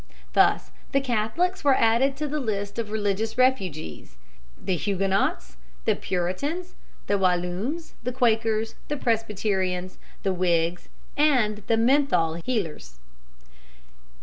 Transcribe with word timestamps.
Thus 0.33 0.71
the 0.93 0.99
Catholics 0.99 1.63
were 1.63 1.75
added 1.75 2.17
to 2.17 2.27
the 2.27 2.39
list 2.39 2.79
of 2.79 2.89
religious 2.89 3.37
refugees, 3.37 4.17
viz., 4.57 4.65
the 4.65 4.75
Huguenots, 4.75 5.57
the 5.85 5.95
Puritans, 5.95 6.73
the 7.05 7.19
Walloons, 7.19 7.93
the 8.01 8.11
Quakers, 8.11 8.73
the 8.87 8.97
Presbyterians, 8.97 9.99
the 10.23 10.33
Whigs, 10.33 10.89
and 11.15 11.61
the 11.67 11.77
Menthol 11.77 12.41
Healers. 12.43 12.97